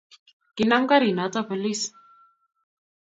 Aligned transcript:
Kinam 0.55 0.83
karinoto 0.91 1.41
polis. 1.49 1.81